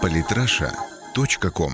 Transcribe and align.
Политраша.ком 0.00 1.72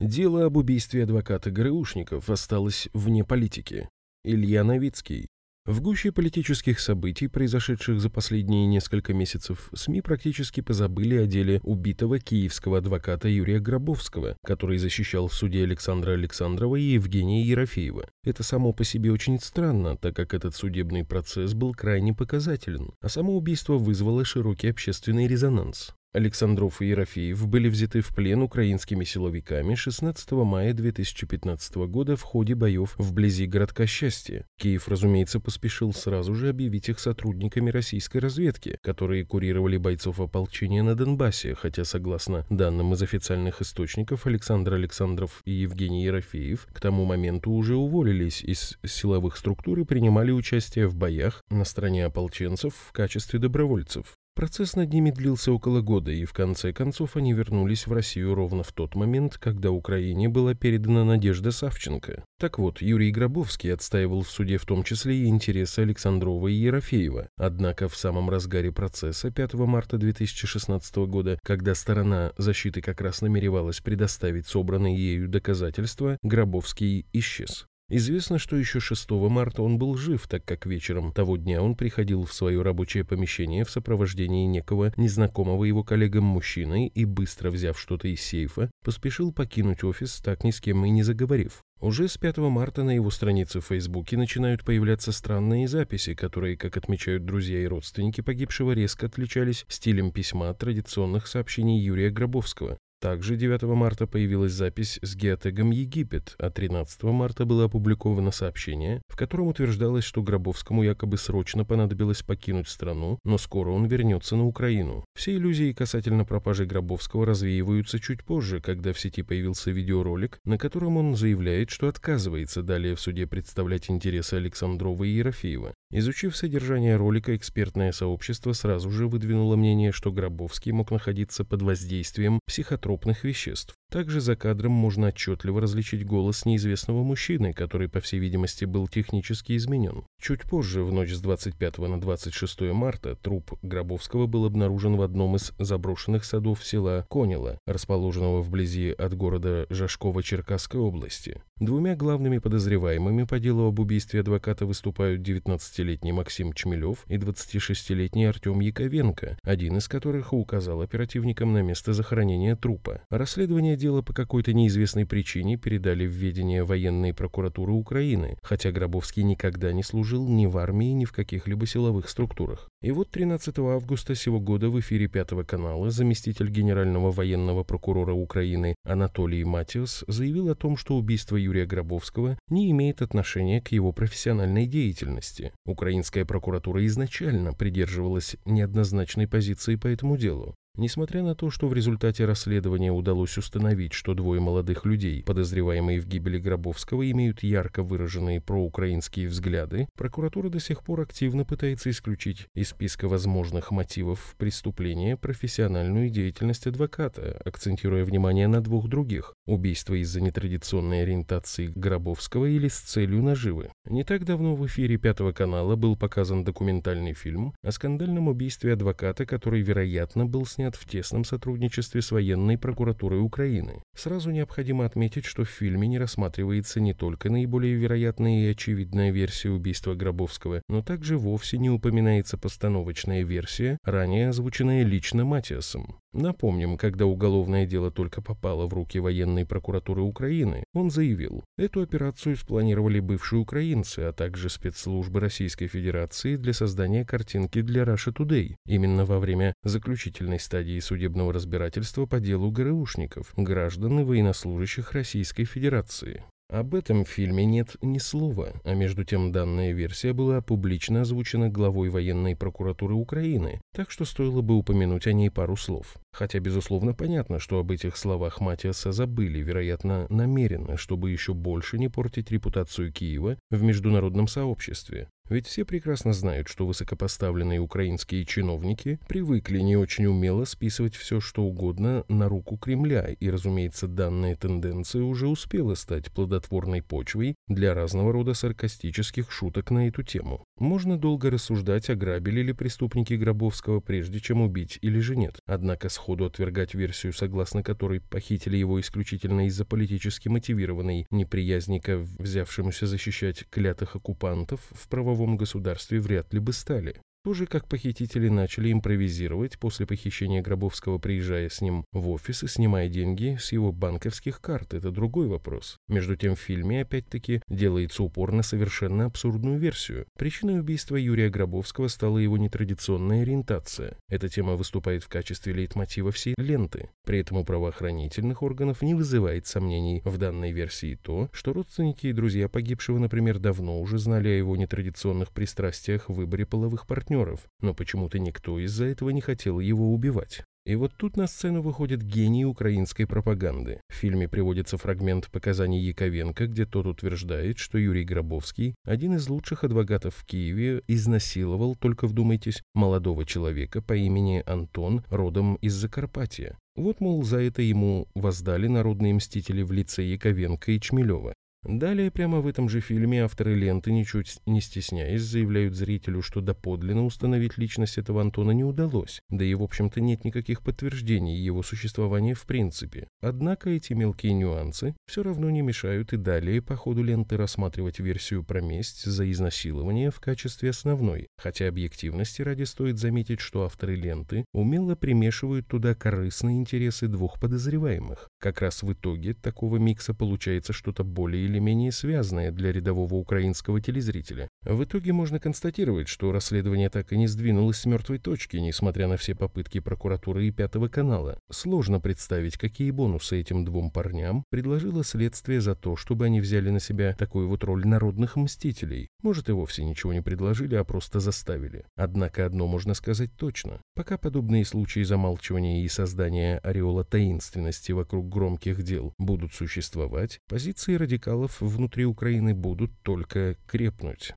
Дело 0.00 0.44
об 0.44 0.56
убийстве 0.56 1.02
адвоката 1.04 1.50
ГРУшников 1.50 2.30
осталось 2.30 2.88
вне 2.92 3.24
политики. 3.24 3.88
Илья 4.24 4.64
Новицкий. 4.64 5.28
В 5.66 5.80
гуще 5.80 6.12
политических 6.12 6.78
событий, 6.78 7.26
произошедших 7.26 8.00
за 8.00 8.08
последние 8.08 8.66
несколько 8.66 9.12
месяцев, 9.12 9.68
СМИ 9.74 10.00
практически 10.00 10.60
позабыли 10.60 11.16
о 11.16 11.26
деле 11.26 11.60
убитого 11.64 12.20
киевского 12.20 12.78
адвоката 12.78 13.28
Юрия 13.28 13.58
Гробовского, 13.58 14.36
который 14.44 14.78
защищал 14.78 15.26
в 15.26 15.34
суде 15.34 15.64
Александра 15.64 16.12
Александрова 16.12 16.76
и 16.76 16.92
Евгения 16.92 17.42
Ерофеева. 17.42 18.08
Это 18.22 18.44
само 18.44 18.72
по 18.72 18.84
себе 18.84 19.10
очень 19.10 19.40
странно, 19.40 19.96
так 19.96 20.14
как 20.14 20.34
этот 20.34 20.54
судебный 20.54 21.04
процесс 21.04 21.52
был 21.52 21.74
крайне 21.74 22.14
показателен, 22.14 22.92
а 23.00 23.08
само 23.08 23.36
убийство 23.36 23.76
вызвало 23.76 24.24
широкий 24.24 24.68
общественный 24.68 25.26
резонанс. 25.26 25.96
Александров 26.16 26.80
и 26.80 26.86
Ерофеев 26.86 27.46
были 27.46 27.68
взяты 27.68 28.00
в 28.00 28.08
плен 28.08 28.40
украинскими 28.40 29.04
силовиками 29.04 29.74
16 29.74 30.32
мая 30.32 30.72
2015 30.72 31.76
года 31.88 32.16
в 32.16 32.22
ходе 32.22 32.54
боев 32.54 32.94
вблизи 32.96 33.44
городка 33.44 33.86
Счастья. 33.86 34.46
Киев, 34.58 34.88
разумеется, 34.88 35.40
поспешил 35.40 35.92
сразу 35.92 36.34
же 36.34 36.48
объявить 36.48 36.88
их 36.88 37.00
сотрудниками 37.00 37.68
российской 37.68 38.16
разведки, 38.16 38.78
которые 38.82 39.26
курировали 39.26 39.76
бойцов 39.76 40.18
ополчения 40.18 40.82
на 40.82 40.94
Донбассе, 40.94 41.54
хотя, 41.54 41.84
согласно 41.84 42.46
данным 42.48 42.94
из 42.94 43.02
официальных 43.02 43.60
источников, 43.60 44.26
Александр 44.26 44.72
Александров 44.72 45.42
и 45.44 45.52
Евгений 45.52 46.04
Ерофеев 46.04 46.66
к 46.72 46.80
тому 46.80 47.04
моменту 47.04 47.50
уже 47.50 47.76
уволились 47.76 48.42
из 48.42 48.78
силовых 48.86 49.36
структур 49.36 49.80
и 49.80 49.84
принимали 49.84 50.30
участие 50.30 50.88
в 50.88 50.96
боях 50.96 51.44
на 51.50 51.66
стороне 51.66 52.06
ополченцев 52.06 52.72
в 52.74 52.92
качестве 52.92 53.38
добровольцев. 53.38 54.16
Процесс 54.36 54.76
над 54.76 54.92
ними 54.92 55.10
длился 55.10 55.50
около 55.50 55.80
года, 55.80 56.10
и 56.10 56.26
в 56.26 56.34
конце 56.34 56.74
концов 56.74 57.16
они 57.16 57.32
вернулись 57.32 57.86
в 57.86 57.92
Россию 57.94 58.34
ровно 58.34 58.62
в 58.62 58.70
тот 58.70 58.94
момент, 58.94 59.38
когда 59.38 59.70
Украине 59.70 60.28
была 60.28 60.52
передана 60.52 61.04
Надежда 61.04 61.52
Савченко. 61.52 62.22
Так 62.38 62.58
вот, 62.58 62.82
Юрий 62.82 63.12
Гробовский 63.12 63.72
отстаивал 63.72 64.20
в 64.20 64.30
суде 64.30 64.58
в 64.58 64.66
том 64.66 64.84
числе 64.84 65.16
и 65.16 65.26
интересы 65.26 65.80
Александрова 65.80 66.48
и 66.48 66.52
Ерофеева. 66.52 67.30
Однако 67.38 67.88
в 67.88 67.96
самом 67.96 68.28
разгаре 68.28 68.72
процесса 68.72 69.30
5 69.30 69.54
марта 69.54 69.96
2016 69.96 70.96
года, 70.96 71.38
когда 71.42 71.74
сторона 71.74 72.34
защиты 72.36 72.82
как 72.82 73.00
раз 73.00 73.22
намеревалась 73.22 73.80
предоставить 73.80 74.46
собранные 74.46 74.98
ею 74.98 75.30
доказательства, 75.30 76.18
Гробовский 76.22 77.06
исчез. 77.14 77.66
Известно, 77.88 78.40
что 78.40 78.56
еще 78.56 78.80
6 78.80 79.10
марта 79.12 79.62
он 79.62 79.78
был 79.78 79.96
жив, 79.96 80.26
так 80.26 80.44
как 80.44 80.66
вечером 80.66 81.12
того 81.12 81.36
дня 81.36 81.62
он 81.62 81.76
приходил 81.76 82.24
в 82.24 82.32
свое 82.32 82.60
рабочее 82.60 83.04
помещение 83.04 83.64
в 83.64 83.70
сопровождении 83.70 84.44
некого 84.46 84.92
незнакомого 84.96 85.62
его 85.62 85.84
коллегам 85.84 86.24
мужчины 86.24 86.88
и, 86.88 87.04
быстро 87.04 87.52
взяв 87.52 87.78
что-то 87.78 88.08
из 88.08 88.20
сейфа, 88.22 88.72
поспешил 88.84 89.32
покинуть 89.32 89.84
офис, 89.84 90.20
так 90.20 90.42
ни 90.42 90.50
с 90.50 90.60
кем 90.60 90.84
и 90.84 90.90
не 90.90 91.04
заговорив. 91.04 91.62
Уже 91.80 92.08
с 92.08 92.18
5 92.18 92.38
марта 92.38 92.82
на 92.82 92.90
его 92.90 93.10
странице 93.10 93.60
в 93.60 93.66
Фейсбуке 93.66 94.16
начинают 94.16 94.64
появляться 94.64 95.12
странные 95.12 95.68
записи, 95.68 96.14
которые, 96.14 96.56
как 96.56 96.76
отмечают 96.76 97.24
друзья 97.24 97.60
и 97.60 97.66
родственники 97.66 98.20
погибшего, 98.20 98.72
резко 98.72 99.06
отличались 99.06 99.64
стилем 99.68 100.10
письма 100.10 100.48
от 100.48 100.58
традиционных 100.58 101.28
сообщений 101.28 101.78
Юрия 101.80 102.10
Гробовского. 102.10 102.78
Также 103.00 103.36
9 103.36 103.62
марта 103.62 104.06
появилась 104.06 104.52
запись 104.52 104.98
с 105.02 105.14
геотегом 105.14 105.70
«Египет», 105.70 106.34
а 106.38 106.50
13 106.50 107.02
марта 107.04 107.44
было 107.44 107.64
опубликовано 107.64 108.30
сообщение, 108.30 109.02
в 109.08 109.16
котором 109.16 109.48
утверждалось, 109.48 110.04
что 110.04 110.22
Гробовскому 110.22 110.82
якобы 110.82 111.18
срочно 111.18 111.66
понадобилось 111.66 112.22
покинуть 112.22 112.68
страну, 112.68 113.18
но 113.22 113.36
скоро 113.36 113.70
он 113.70 113.86
вернется 113.86 114.34
на 114.36 114.46
Украину. 114.46 115.04
Все 115.14 115.36
иллюзии 115.36 115.74
касательно 115.74 116.24
пропажи 116.24 116.64
Гробовского 116.64 117.26
развеиваются 117.26 118.00
чуть 118.00 118.24
позже, 118.24 118.62
когда 118.62 118.94
в 118.94 118.98
сети 118.98 119.22
появился 119.22 119.70
видеоролик, 119.70 120.40
на 120.46 120.56
котором 120.56 120.96
он 120.96 121.16
заявляет, 121.16 121.68
что 121.68 121.88
отказывается 121.88 122.62
далее 122.62 122.94
в 122.94 123.00
суде 123.00 123.26
представлять 123.26 123.90
интересы 123.90 124.34
Александрова 124.34 125.04
и 125.04 125.10
Ерофеева. 125.10 125.74
Изучив 125.98 126.36
содержание 126.36 126.96
ролика, 126.96 127.34
экспертное 127.34 127.90
сообщество 127.90 128.52
сразу 128.52 128.90
же 128.90 129.08
выдвинуло 129.08 129.56
мнение, 129.56 129.92
что 129.92 130.12
Гробовский 130.12 130.70
мог 130.70 130.90
находиться 130.90 131.42
под 131.42 131.62
воздействием 131.62 132.38
психотропных 132.46 133.24
веществ. 133.24 133.74
Также 133.96 134.20
за 134.20 134.36
кадром 134.36 134.72
можно 134.72 135.08
отчетливо 135.08 135.62
различить 135.62 136.04
голос 136.04 136.44
неизвестного 136.44 137.02
мужчины, 137.02 137.54
который, 137.54 137.88
по 137.88 138.00
всей 138.00 138.20
видимости, 138.20 138.66
был 138.66 138.88
технически 138.88 139.56
изменен. 139.56 140.04
Чуть 140.20 140.42
позже, 140.42 140.84
в 140.84 140.92
ночь 140.92 141.14
с 141.14 141.20
25 141.22 141.78
на 141.78 141.98
26 141.98 142.60
марта, 142.72 143.16
труп 143.16 143.54
Гробовского 143.62 144.26
был 144.26 144.44
обнаружен 144.44 144.96
в 144.96 145.00
одном 145.00 145.36
из 145.36 145.54
заброшенных 145.58 146.26
садов 146.26 146.62
села 146.62 147.06
Конила, 147.08 147.58
расположенного 147.64 148.42
вблизи 148.42 148.90
от 148.90 149.14
города 149.14 149.64
Жашкова 149.70 150.22
Черкасской 150.22 150.78
области. 150.78 151.40
Двумя 151.58 151.96
главными 151.96 152.36
подозреваемыми 152.36 153.22
по 153.22 153.38
делу 153.38 153.68
об 153.68 153.78
убийстве 153.78 154.20
адвоката 154.20 154.66
выступают 154.66 155.26
19-летний 155.26 156.12
Максим 156.12 156.52
Чмелев 156.52 157.06
и 157.06 157.16
26-летний 157.16 158.26
Артем 158.26 158.60
Яковенко, 158.60 159.38
один 159.42 159.78
из 159.78 159.88
которых 159.88 160.34
указал 160.34 160.82
оперативникам 160.82 161.54
на 161.54 161.62
место 161.62 161.94
захоронения 161.94 162.56
трупа. 162.56 163.00
Расследование 163.08 163.78
дело 163.86 164.02
по 164.02 164.12
какой-то 164.12 164.52
неизвестной 164.52 165.06
причине 165.06 165.56
передали 165.56 166.08
в 166.08 166.10
ведение 166.10 166.64
военной 166.64 167.14
прокуратуры 167.14 167.70
Украины, 167.70 168.36
хотя 168.42 168.72
Гробовский 168.72 169.22
никогда 169.22 169.72
не 169.72 169.84
служил 169.84 170.26
ни 170.28 170.46
в 170.46 170.58
армии, 170.58 170.90
ни 170.90 171.04
в 171.04 171.12
каких-либо 171.12 171.68
силовых 171.68 172.08
структурах. 172.08 172.68
И 172.82 172.90
вот 172.90 173.10
13 173.10 173.56
августа 173.60 174.16
сего 174.16 174.40
года 174.40 174.70
в 174.70 174.80
эфире 174.80 175.06
Пятого 175.06 175.44
канала 175.44 175.90
заместитель 175.90 176.50
генерального 176.50 177.12
военного 177.12 177.62
прокурора 177.62 178.12
Украины 178.12 178.74
Анатолий 178.84 179.44
Матиос 179.44 180.02
заявил 180.08 180.48
о 180.48 180.56
том, 180.56 180.76
что 180.76 180.96
убийство 180.96 181.36
Юрия 181.36 181.64
Гробовского 181.64 182.36
не 182.48 182.72
имеет 182.72 183.02
отношения 183.02 183.60
к 183.60 183.68
его 183.68 183.92
профессиональной 183.92 184.66
деятельности. 184.66 185.52
Украинская 185.64 186.24
прокуратура 186.24 186.84
изначально 186.86 187.52
придерживалась 187.52 188.34
неоднозначной 188.46 189.28
позиции 189.28 189.76
по 189.76 189.86
этому 189.86 190.16
делу. 190.16 190.56
Несмотря 190.76 191.22
на 191.22 191.34
то, 191.34 191.50
что 191.50 191.68
в 191.68 191.72
результате 191.72 192.26
расследования 192.26 192.92
удалось 192.92 193.38
установить, 193.38 193.94
что 193.94 194.12
двое 194.12 194.42
молодых 194.42 194.84
людей, 194.84 195.22
подозреваемые 195.22 196.00
в 196.00 196.06
гибели 196.06 196.38
Гробовского, 196.38 197.10
имеют 197.10 197.42
ярко 197.42 197.82
выраженные 197.82 198.42
проукраинские 198.42 199.28
взгляды, 199.28 199.88
прокуратура 199.96 200.50
до 200.50 200.60
сих 200.60 200.82
пор 200.82 201.00
активно 201.00 201.46
пытается 201.46 201.88
исключить 201.88 202.48
из 202.54 202.68
списка 202.68 203.08
возможных 203.08 203.70
мотивов 203.70 204.34
преступления 204.36 205.16
профессиональную 205.16 206.10
деятельность 206.10 206.66
адвоката, 206.66 207.40
акцентируя 207.42 208.04
внимание 208.04 208.46
на 208.46 208.60
двух 208.60 208.88
других– 208.88 209.32
убийство 209.46 209.94
из-за 209.94 210.20
нетрадиционной 210.20 211.04
ориентации 211.04 211.72
Гробовского 211.74 212.44
или 212.44 212.68
с 212.68 212.80
целью 212.80 213.22
наживы. 213.22 213.70
Не 213.86 214.04
так 214.04 214.26
давно 214.26 214.54
в 214.54 214.66
эфире 214.66 214.98
Пятого 214.98 215.32
канала 215.32 215.74
был 215.74 215.96
показан 215.96 216.44
документальный 216.44 217.14
фильм 217.14 217.54
о 217.62 217.72
скандальном 217.72 218.28
убийстве 218.28 218.74
адвоката, 218.74 219.24
который, 219.24 219.62
вероятно, 219.62 220.26
был 220.26 220.44
снят 220.44 220.65
снят 220.66 220.74
в 220.74 220.84
тесном 220.88 221.24
сотрудничестве 221.24 222.02
с 222.02 222.10
военной 222.10 222.58
прокуратурой 222.58 223.20
Украины. 223.20 223.82
Сразу 223.94 224.32
необходимо 224.32 224.84
отметить, 224.84 225.24
что 225.24 225.44
в 225.44 225.48
фильме 225.48 225.86
не 225.86 225.98
рассматривается 225.98 226.80
не 226.80 226.92
только 226.92 227.30
наиболее 227.30 227.76
вероятная 227.76 228.46
и 228.46 228.50
очевидная 228.50 229.12
версия 229.12 229.50
убийства 229.50 229.94
Гробовского, 229.94 230.62
но 230.68 230.82
также 230.82 231.18
вовсе 231.18 231.58
не 231.58 231.70
упоминается 231.70 232.36
постановочная 232.36 233.22
версия, 233.22 233.78
ранее 233.84 234.30
озвученная 234.30 234.82
лично 234.82 235.24
Матиасом. 235.24 236.00
Напомним, 236.16 236.78
когда 236.78 237.04
уголовное 237.04 237.66
дело 237.66 237.90
только 237.90 238.22
попало 238.22 238.66
в 238.66 238.72
руки 238.72 238.98
военной 238.98 239.44
прокуратуры 239.44 240.00
Украины, 240.00 240.64
он 240.72 240.90
заявил, 240.90 241.44
эту 241.58 241.82
операцию 241.82 242.36
спланировали 242.36 243.00
бывшие 243.00 243.40
украинцы, 243.40 244.00
а 244.00 244.12
также 244.14 244.48
спецслужбы 244.48 245.20
Российской 245.20 245.66
Федерации 245.66 246.36
для 246.36 246.54
создания 246.54 247.04
картинки 247.04 247.60
для 247.60 247.82
Russia 247.82 248.14
Today, 248.16 248.54
именно 248.66 249.04
во 249.04 249.18
время 249.18 249.52
заключительной 249.62 250.40
стадии 250.40 250.80
судебного 250.80 251.34
разбирательства 251.34 252.06
по 252.06 252.18
делу 252.18 252.50
ГРУшников, 252.50 253.34
граждан 253.36 254.00
и 254.00 254.04
военнослужащих 254.04 254.92
Российской 254.92 255.44
Федерации. 255.44 256.24
Об 256.48 256.76
этом 256.76 257.04
в 257.04 257.08
фильме 257.08 257.44
нет 257.44 257.74
ни 257.82 257.98
слова, 257.98 258.52
а 258.62 258.74
между 258.74 259.04
тем 259.04 259.32
данная 259.32 259.72
версия 259.72 260.12
была 260.12 260.40
публично 260.40 261.00
озвучена 261.00 261.48
главой 261.48 261.88
военной 261.88 262.36
прокуратуры 262.36 262.94
Украины, 262.94 263.60
так 263.74 263.90
что 263.90 264.04
стоило 264.04 264.42
бы 264.42 264.54
упомянуть 264.54 265.08
о 265.08 265.12
ней 265.12 265.28
пару 265.28 265.56
слов. 265.56 265.96
Хотя, 266.12 266.38
безусловно, 266.38 266.94
понятно, 266.94 267.40
что 267.40 267.58
об 267.58 267.72
этих 267.72 267.96
словах 267.96 268.40
Матиаса 268.40 268.92
забыли, 268.92 269.40
вероятно, 269.40 270.06
намеренно, 270.08 270.76
чтобы 270.76 271.10
еще 271.10 271.34
больше 271.34 271.78
не 271.78 271.88
портить 271.88 272.30
репутацию 272.30 272.92
Киева 272.92 273.36
в 273.50 273.62
международном 273.62 274.28
сообществе. 274.28 275.08
Ведь 275.28 275.48
все 275.48 275.64
прекрасно 275.64 276.12
знают, 276.12 276.46
что 276.46 276.66
высокопоставленные 276.66 277.58
украинские 277.58 278.24
чиновники 278.24 279.00
привыкли 279.08 279.58
не 279.58 279.76
очень 279.76 280.06
умело 280.06 280.44
списывать 280.44 280.94
все, 280.94 281.20
что 281.20 281.42
угодно 281.42 282.04
на 282.08 282.28
руку 282.28 282.56
Кремля, 282.56 283.08
и, 283.08 283.28
разумеется, 283.28 283.88
данная 283.88 284.36
тенденция 284.36 285.02
уже 285.02 285.26
успела 285.26 285.74
стать 285.74 286.12
плодотворной 286.12 286.80
почвой 286.82 287.34
для 287.48 287.74
разного 287.74 288.12
рода 288.12 288.34
саркастических 288.34 289.32
шуток 289.32 289.72
на 289.72 289.88
эту 289.88 290.04
тему. 290.04 290.44
Можно 290.58 290.96
долго 290.96 291.28
рассуждать, 291.28 291.90
ограбили 291.90 292.42
ли 292.42 292.52
преступники 292.52 293.14
Гробовского, 293.14 293.80
прежде 293.80 294.20
чем 294.20 294.42
убить 294.42 294.78
или 294.80 295.00
же 295.00 295.16
нет. 295.16 295.40
Однако 295.44 295.88
сходу 295.88 296.24
отвергать 296.24 296.74
версию, 296.74 297.12
согласно 297.12 297.64
которой 297.64 298.00
похитили 298.00 298.56
его 298.56 298.80
исключительно 298.80 299.46
из-за 299.46 299.64
политически 299.64 300.28
мотивированной 300.28 301.06
неприязни 301.10 301.80
к 301.80 301.96
взявшемуся 302.18 302.86
защищать 302.86 303.44
клятых 303.50 303.96
оккупантов 303.96 304.60
в 304.70 304.88
правовом 304.88 305.15
правовом 305.16 305.38
государстве 305.38 305.98
вряд 305.98 306.34
ли 306.34 306.40
бы 306.40 306.52
стали. 306.52 307.00
Тоже 307.26 307.46
как 307.46 307.66
похитители 307.66 308.28
начали 308.28 308.70
импровизировать 308.70 309.58
после 309.58 309.84
похищения 309.84 310.42
Гробовского, 310.42 310.98
приезжая 310.98 311.48
с 311.48 311.60
ним 311.60 311.84
в 311.90 312.08
офис 312.10 312.44
и 312.44 312.46
снимая 312.46 312.88
деньги 312.88 313.36
с 313.40 313.50
его 313.50 313.72
банковских 313.72 314.40
карт. 314.40 314.74
Это 314.74 314.92
другой 314.92 315.26
вопрос. 315.26 315.76
Между 315.88 316.14
тем 316.14 316.36
в 316.36 316.38
фильме, 316.38 316.82
опять-таки, 316.82 317.42
делается 317.48 318.04
упор 318.04 318.30
на 318.30 318.44
совершенно 318.44 319.06
абсурдную 319.06 319.58
версию. 319.58 320.06
Причиной 320.16 320.60
убийства 320.60 320.94
Юрия 320.94 321.28
Гробовского 321.28 321.88
стала 321.88 322.18
его 322.18 322.38
нетрадиционная 322.38 323.22
ориентация. 323.22 323.98
Эта 324.08 324.28
тема 324.28 324.54
выступает 324.54 325.02
в 325.02 325.08
качестве 325.08 325.52
лейтмотива 325.52 326.12
всей 326.12 326.36
ленты. 326.38 326.90
При 327.04 327.18
этом 327.18 327.38
у 327.38 327.44
правоохранительных 327.44 328.44
органов 328.44 328.82
не 328.82 328.94
вызывает 328.94 329.48
сомнений 329.48 330.00
в 330.04 330.16
данной 330.16 330.52
версии 330.52 330.94
то, 330.94 331.28
что 331.32 331.52
родственники 331.52 332.06
и 332.06 332.12
друзья 332.12 332.48
погибшего, 332.48 333.00
например, 333.00 333.40
давно 333.40 333.80
уже 333.80 333.98
знали 333.98 334.28
о 334.28 334.38
его 334.38 334.56
нетрадиционных 334.56 335.32
пристрастиях 335.32 336.08
в 336.08 336.14
выборе 336.14 336.46
половых 336.46 336.86
партнеров 336.86 337.15
партнеров, 337.16 337.40
но 337.60 337.74
почему-то 337.74 338.18
никто 338.18 338.58
из-за 338.58 338.84
этого 338.84 339.10
не 339.10 339.20
хотел 339.20 339.60
его 339.60 339.92
убивать. 339.92 340.42
И 340.66 340.74
вот 340.74 340.92
тут 340.96 341.16
на 341.16 341.28
сцену 341.28 341.62
выходит 341.62 342.02
гений 342.02 342.44
украинской 342.44 343.04
пропаганды. 343.04 343.80
В 343.88 343.94
фильме 343.94 344.28
приводится 344.28 344.76
фрагмент 344.76 345.30
показаний 345.30 345.80
Яковенко, 345.80 346.48
где 346.48 346.66
тот 346.66 346.86
утверждает, 346.86 347.58
что 347.58 347.78
Юрий 347.78 348.04
Гробовский, 348.04 348.74
один 348.84 349.14
из 349.14 349.28
лучших 349.28 349.62
адвокатов 349.62 350.16
в 350.16 350.26
Киеве, 350.26 350.82
изнасиловал, 350.88 351.76
только 351.76 352.08
вдумайтесь, 352.08 352.62
молодого 352.74 353.24
человека 353.24 353.80
по 353.80 353.94
имени 353.94 354.42
Антон, 354.44 355.04
родом 355.08 355.54
из 355.62 355.74
Закарпатья. 355.74 356.58
Вот, 356.74 357.00
мол, 357.00 357.22
за 357.22 357.38
это 357.38 357.62
ему 357.62 358.08
воздали 358.16 358.66
народные 358.66 359.14
мстители 359.14 359.62
в 359.62 359.70
лице 359.70 360.02
Яковенко 360.02 360.72
и 360.72 360.80
Чмелева. 360.80 361.32
Далее, 361.68 362.12
прямо 362.12 362.40
в 362.40 362.46
этом 362.46 362.68
же 362.68 362.80
фильме, 362.80 363.24
авторы 363.24 363.56
ленты, 363.56 363.90
ничуть 363.90 364.38
не 364.46 364.60
стесняясь, 364.60 365.22
заявляют 365.22 365.74
зрителю, 365.74 366.22
что 366.22 366.40
доподлинно 366.40 367.04
установить 367.04 367.58
личность 367.58 367.98
этого 367.98 368.20
Антона 368.20 368.52
не 368.52 368.62
удалось, 368.62 369.20
да 369.30 369.44
и, 369.44 369.52
в 369.54 369.62
общем-то, 369.62 370.00
нет 370.00 370.24
никаких 370.24 370.62
подтверждений 370.62 371.36
его 371.36 371.64
существования 371.64 372.34
в 372.34 372.46
принципе. 372.46 373.08
Однако 373.20 373.70
эти 373.70 373.94
мелкие 373.94 374.32
нюансы 374.32 374.94
все 375.06 375.24
равно 375.24 375.50
не 375.50 375.62
мешают 375.62 376.12
и 376.12 376.16
далее 376.16 376.62
по 376.62 376.76
ходу 376.76 377.02
ленты 377.02 377.36
рассматривать 377.36 377.98
версию 377.98 378.44
про 378.44 378.60
месть 378.60 379.04
за 379.04 379.28
изнасилование 379.30 380.12
в 380.12 380.20
качестве 380.20 380.70
основной, 380.70 381.26
хотя 381.36 381.66
объективности 381.66 382.42
ради 382.42 382.62
стоит 382.62 382.98
заметить, 382.98 383.40
что 383.40 383.64
авторы 383.64 383.96
ленты 383.96 384.44
умело 384.52 384.94
примешивают 384.94 385.66
туда 385.66 385.96
корыстные 385.96 386.58
интересы 386.58 387.08
двух 387.08 387.40
подозреваемых. 387.40 388.28
Как 388.38 388.60
раз 388.60 388.84
в 388.84 388.92
итоге 388.92 389.34
такого 389.34 389.78
микса 389.78 390.14
получается 390.14 390.72
что-то 390.72 391.02
более 391.02 391.44
или 391.44 391.55
менее 391.58 391.92
связанное 391.92 392.50
для 392.50 392.72
рядового 392.72 393.14
украинского 393.14 393.80
телезрителя. 393.80 394.48
В 394.62 394.84
итоге 394.84 395.12
можно 395.12 395.38
констатировать, 395.38 396.08
что 396.08 396.32
расследование 396.32 396.90
так 396.90 397.12
и 397.12 397.16
не 397.16 397.26
сдвинулось 397.26 397.78
с 397.78 397.86
мертвой 397.86 398.18
точки, 398.18 398.56
несмотря 398.56 399.06
на 399.08 399.16
все 399.16 399.34
попытки 399.34 399.80
прокуратуры 399.80 400.46
и 400.46 400.50
Пятого 400.50 400.88
канала. 400.88 401.38
Сложно 401.50 402.00
представить, 402.00 402.56
какие 402.56 402.90
бонусы 402.90 403.40
этим 403.40 403.64
двум 403.64 403.90
парням 403.90 404.44
предложило 404.50 405.04
следствие 405.04 405.60
за 405.60 405.74
то, 405.74 405.96
чтобы 405.96 406.26
они 406.26 406.40
взяли 406.40 406.70
на 406.70 406.80
себя 406.80 407.14
такую 407.14 407.48
вот 407.48 407.62
роль 407.64 407.86
народных 407.86 408.36
мстителей. 408.36 409.08
Может, 409.22 409.48
и 409.48 409.52
вовсе 409.52 409.84
ничего 409.84 410.12
не 410.12 410.22
предложили, 410.22 410.74
а 410.74 410.84
просто 410.84 411.20
заставили. 411.20 411.84
Однако 411.96 412.46
одно 412.46 412.66
можно 412.66 412.94
сказать 412.94 413.30
точно. 413.36 413.80
Пока 413.94 414.18
подобные 414.18 414.64
случаи 414.64 415.02
замалчивания 415.02 415.84
и 415.84 415.88
создания 415.88 416.58
ореола 416.58 417.04
таинственности 417.04 417.92
вокруг 417.92 418.28
громких 418.28 418.82
дел 418.82 419.14
будут 419.18 419.52
существовать, 419.52 420.40
позиции 420.48 420.94
радикалов 420.94 421.45
внутри 421.60 422.04
Украины 422.04 422.54
будут 422.54 422.90
только 423.02 423.56
крепнуть. 423.66 424.32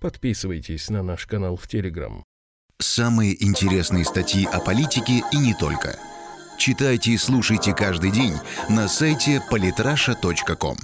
Подписывайтесь 0.00 0.90
на 0.90 1.02
наш 1.02 1.26
канал 1.26 1.56
в 1.56 1.66
Телеграм. 1.66 2.22
Самые 2.78 3.42
интересные 3.42 4.04
статьи 4.04 4.46
о 4.46 4.60
политике 4.60 5.22
и 5.32 5.36
не 5.38 5.54
только. 5.54 5.98
Читайте 6.58 7.12
и 7.12 7.16
слушайте 7.16 7.74
каждый 7.74 8.10
день 8.10 8.34
на 8.68 8.88
сайте 8.88 9.42
polytrasha.com. 9.50 10.76